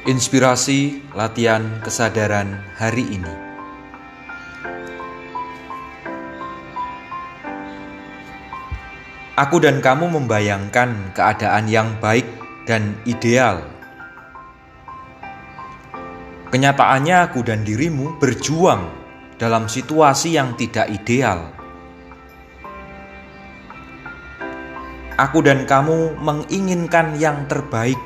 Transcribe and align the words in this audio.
Inspirasi 0.00 1.12
latihan 1.12 1.76
kesadaran 1.84 2.56
hari 2.80 3.04
ini. 3.04 3.34
Aku 9.36 9.60
dan 9.60 9.84
kamu 9.84 10.08
membayangkan 10.08 11.12
keadaan 11.12 11.68
yang 11.68 12.00
baik 12.00 12.24
dan 12.64 12.96
ideal. 13.04 13.60
Kenyataannya, 16.48 17.16
aku 17.28 17.44
dan 17.44 17.60
dirimu 17.60 18.16
berjuang 18.16 18.88
dalam 19.36 19.68
situasi 19.68 20.32
yang 20.32 20.56
tidak 20.56 20.88
ideal. 20.88 21.52
Aku 25.20 25.44
dan 25.44 25.68
kamu 25.68 26.16
menginginkan 26.24 27.20
yang 27.20 27.44
terbaik 27.52 28.00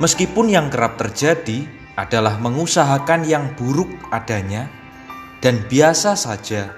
Meskipun 0.00 0.48
yang 0.48 0.72
kerap 0.72 0.96
terjadi 0.96 1.68
adalah 1.92 2.40
mengusahakan 2.40 3.20
yang 3.28 3.52
buruk 3.52 3.92
adanya 4.08 4.64
dan 5.44 5.60
biasa 5.68 6.16
saja 6.16 6.72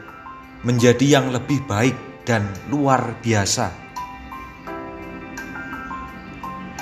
menjadi 0.67 1.23
yang 1.23 1.31
lebih 1.31 1.63
baik 1.71 1.95
dan 2.27 2.51
luar 2.67 3.15
biasa. 3.23 3.71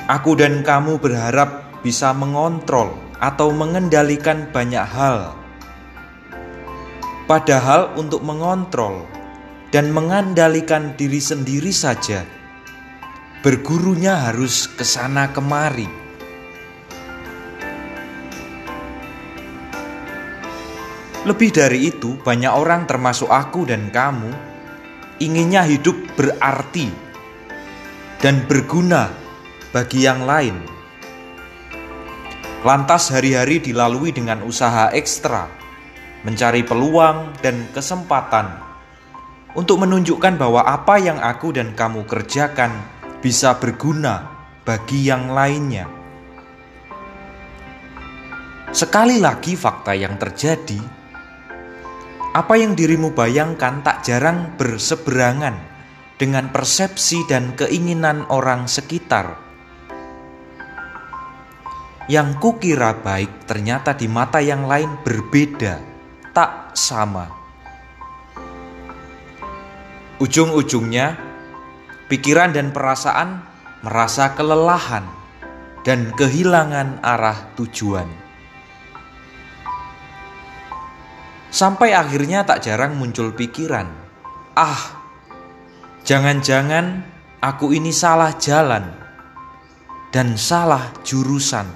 Aku 0.08 0.32
dan 0.32 0.64
kamu 0.64 0.96
berharap 0.96 1.84
bisa 1.84 2.16
mengontrol 2.16 2.96
atau 3.20 3.52
mengendalikan 3.52 4.48
banyak 4.48 4.80
hal. 4.80 5.36
Padahal 7.28 7.92
untuk 8.00 8.24
mengontrol 8.24 9.04
dan 9.76 9.92
mengendalikan 9.92 10.96
diri 10.96 11.20
sendiri 11.20 11.68
saja, 11.68 12.24
bergurunya 13.44 14.16
harus 14.24 14.66
ke 14.72 14.88
sana 14.88 15.28
kemari 15.36 16.09
Lebih 21.20 21.52
dari 21.52 21.92
itu, 21.92 22.16
banyak 22.16 22.48
orang 22.48 22.88
termasuk 22.88 23.28
aku 23.28 23.68
dan 23.68 23.92
kamu 23.92 24.32
inginnya 25.20 25.68
hidup 25.68 25.92
berarti 26.16 26.88
dan 28.24 28.40
berguna 28.48 29.12
bagi 29.68 30.08
yang 30.08 30.24
lain. 30.24 30.56
Lantas 32.64 33.12
hari-hari 33.12 33.60
dilalui 33.60 34.16
dengan 34.16 34.40
usaha 34.48 34.88
ekstra, 34.96 35.44
mencari 36.24 36.64
peluang 36.64 37.36
dan 37.44 37.68
kesempatan 37.72 38.56
untuk 39.52 39.84
menunjukkan 39.84 40.40
bahwa 40.40 40.64
apa 40.64 40.96
yang 41.00 41.20
aku 41.20 41.52
dan 41.52 41.76
kamu 41.76 42.08
kerjakan 42.08 42.72
bisa 43.20 43.60
berguna 43.60 44.24
bagi 44.64 45.04
yang 45.04 45.28
lainnya. 45.36 45.84
Sekali 48.72 49.20
lagi 49.20 49.52
fakta 49.52 49.92
yang 49.92 50.16
terjadi 50.16 50.99
apa 52.30 52.54
yang 52.54 52.78
dirimu 52.78 53.10
bayangkan 53.10 53.82
tak 53.82 54.06
jarang 54.06 54.54
berseberangan 54.54 55.58
dengan 56.14 56.54
persepsi 56.54 57.26
dan 57.26 57.58
keinginan 57.58 58.22
orang 58.30 58.70
sekitar. 58.70 59.34
Yang 62.06 62.38
kukira 62.38 62.94
baik 63.02 63.50
ternyata 63.50 63.98
di 63.98 64.06
mata 64.06 64.38
yang 64.38 64.66
lain 64.66 65.02
berbeda, 65.02 65.82
tak 66.30 66.74
sama. 66.78 67.26
Ujung-ujungnya, 70.22 71.18
pikiran 72.06 72.54
dan 72.54 72.70
perasaan 72.70 73.42
merasa 73.82 74.36
kelelahan 74.38 75.06
dan 75.82 76.14
kehilangan 76.14 77.02
arah 77.02 77.56
tujuan. 77.58 78.29
Sampai 81.50 81.90
akhirnya 81.90 82.46
tak 82.46 82.62
jarang 82.62 82.94
muncul 82.94 83.34
pikiran, 83.34 83.90
"Ah, 84.54 85.02
jangan-jangan 86.06 87.02
aku 87.42 87.74
ini 87.74 87.90
salah 87.90 88.38
jalan 88.38 88.86
dan 90.14 90.38
salah 90.38 90.94
jurusan." 91.02 91.66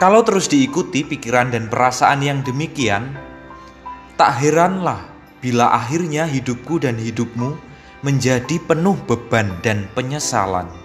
Kalau 0.00 0.20
terus 0.24 0.48
diikuti 0.48 1.04
pikiran 1.04 1.52
dan 1.52 1.68
perasaan 1.68 2.24
yang 2.24 2.40
demikian, 2.40 3.12
tak 4.16 4.40
heranlah 4.40 5.04
bila 5.44 5.68
akhirnya 5.76 6.24
hidupku 6.24 6.80
dan 6.80 6.96
hidupmu 6.96 7.56
menjadi 8.04 8.56
penuh 8.60 8.96
beban 9.04 9.48
dan 9.64 9.88
penyesalan. 9.96 10.83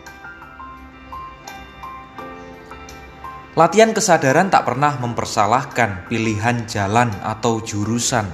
Latihan 3.57 3.97
kesadaran 3.97 4.53
tak 4.53 4.69
pernah 4.69 4.93
mempersalahkan 5.01 6.05
pilihan 6.05 6.69
jalan 6.69 7.09
atau 7.25 7.57
jurusan. 7.57 8.29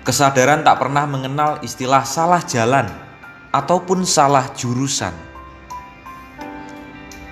Kesadaran 0.00 0.64
tak 0.64 0.80
pernah 0.80 1.04
mengenal 1.04 1.60
istilah 1.60 2.00
salah 2.08 2.40
jalan 2.40 2.88
ataupun 3.52 4.08
salah 4.08 4.48
jurusan. 4.56 5.12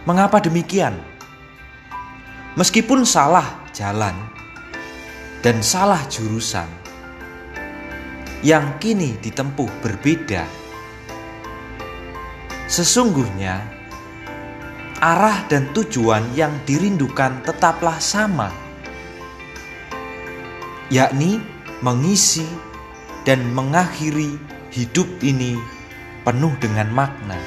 Mengapa 0.05 0.37
demikian? 0.45 1.01
Meskipun 2.61 3.09
salah 3.09 3.65
jalan 3.73 4.13
dan 5.41 5.65
salah 5.65 6.05
jurusan 6.13 6.69
yang 8.45 8.77
kini 8.77 9.17
ditempuh 9.17 9.71
berbeda, 9.81 10.45
sesungguhnya 12.69 13.78
arah 14.99 15.47
dan 15.47 15.71
tujuan 15.75 16.35
yang 16.35 16.51
dirindukan 16.67 17.43
tetaplah 17.47 18.03
sama, 18.03 18.51
yakni 20.91 21.39
mengisi 21.83 22.47
dan 23.23 23.55
mengakhiri 23.55 24.35
hidup 24.75 25.07
ini 25.23 25.55
penuh 26.27 26.53
dengan 26.59 26.91
makna. 26.91 27.39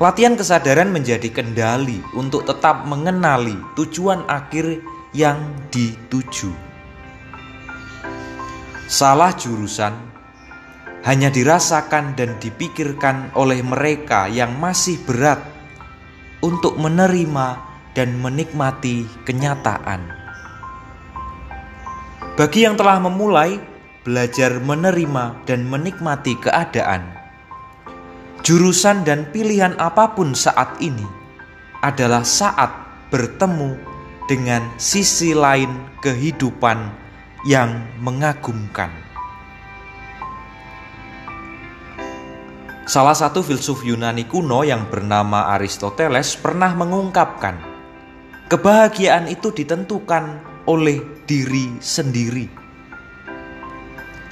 Latihan 0.00 0.32
kesadaran 0.32 0.88
menjadi 0.88 1.28
kendali 1.28 2.00
untuk 2.16 2.48
tetap 2.48 2.88
mengenali 2.88 3.52
tujuan 3.76 4.24
akhir 4.24 4.80
yang 5.12 5.36
dituju. 5.68 6.48
Salah 8.88 9.36
jurusan 9.36 9.92
hanya 11.00 11.32
dirasakan 11.32 12.12
dan 12.12 12.36
dipikirkan 12.36 13.32
oleh 13.32 13.64
mereka 13.64 14.28
yang 14.28 14.60
masih 14.60 15.00
berat 15.08 15.40
untuk 16.44 16.76
menerima 16.76 17.56
dan 17.96 18.20
menikmati 18.20 19.08
kenyataan. 19.24 20.12
Bagi 22.36 22.64
yang 22.64 22.76
telah 22.76 23.00
memulai 23.00 23.60
belajar 24.04 24.60
menerima 24.60 25.44
dan 25.44 25.68
menikmati 25.68 26.36
keadaan, 26.40 27.04
jurusan 28.40 29.04
dan 29.04 29.28
pilihan 29.28 29.76
apa 29.76 30.16
pun 30.16 30.32
saat 30.32 30.80
ini 30.80 31.04
adalah 31.84 32.24
saat 32.24 32.72
bertemu 33.12 33.76
dengan 34.28 34.62
sisi 34.78 35.34
lain 35.34 35.68
kehidupan 36.00 36.78
yang 37.44 37.82
mengagumkan. 37.98 39.09
Salah 42.88 43.12
satu 43.12 43.44
filsuf 43.44 43.84
Yunani 43.84 44.24
kuno 44.24 44.64
yang 44.64 44.88
bernama 44.88 45.52
Aristoteles 45.52 46.32
pernah 46.40 46.72
mengungkapkan, 46.72 47.60
kebahagiaan 48.48 49.28
itu 49.28 49.52
ditentukan 49.52 50.40
oleh 50.64 51.04
diri 51.28 51.76
sendiri. 51.76 52.48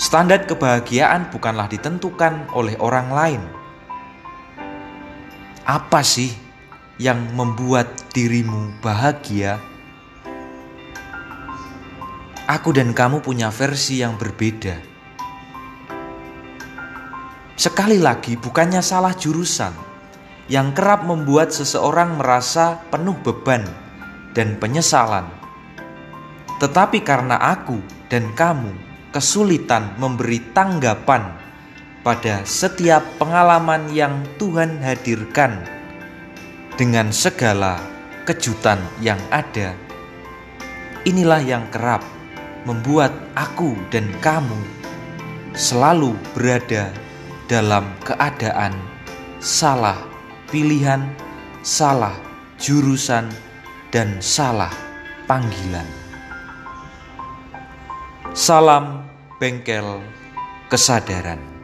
Standar 0.00 0.48
kebahagiaan 0.48 1.28
bukanlah 1.28 1.68
ditentukan 1.68 2.48
oleh 2.56 2.78
orang 2.80 3.08
lain. 3.12 3.42
Apa 5.68 6.00
sih 6.00 6.32
yang 6.96 7.20
membuat 7.36 7.92
dirimu 8.16 8.80
bahagia? 8.80 9.60
Aku 12.48 12.72
dan 12.72 12.96
kamu 12.96 13.20
punya 13.20 13.52
versi 13.52 14.00
yang 14.00 14.16
berbeda 14.16 14.97
Sekali 17.58 17.98
lagi, 17.98 18.38
bukannya 18.38 18.78
salah 18.78 19.18
jurusan 19.18 19.74
yang 20.46 20.70
kerap 20.70 21.02
membuat 21.02 21.50
seseorang 21.50 22.14
merasa 22.14 22.78
penuh 22.86 23.18
beban 23.18 23.66
dan 24.30 24.54
penyesalan, 24.62 25.26
tetapi 26.62 27.02
karena 27.02 27.34
aku 27.34 27.82
dan 28.06 28.30
kamu 28.38 28.70
kesulitan 29.10 29.90
memberi 29.98 30.38
tanggapan 30.54 31.34
pada 32.06 32.46
setiap 32.46 33.02
pengalaman 33.18 33.90
yang 33.90 34.22
Tuhan 34.38 34.78
hadirkan 34.78 35.58
dengan 36.78 37.10
segala 37.10 37.82
kejutan 38.22 38.78
yang 39.02 39.18
ada. 39.34 39.74
Inilah 41.02 41.42
yang 41.42 41.66
kerap 41.74 42.06
membuat 42.62 43.10
aku 43.34 43.74
dan 43.90 44.06
kamu 44.22 44.62
selalu 45.58 46.14
berada 46.38 46.94
dalam 47.48 47.88
keadaan 48.04 48.76
salah 49.40 49.96
pilihan, 50.52 51.00
salah 51.64 52.12
jurusan, 52.60 53.32
dan 53.88 54.20
salah 54.20 54.70
panggilan. 55.24 55.88
Salam 58.36 59.08
bengkel 59.40 60.04
kesadaran. 60.68 61.57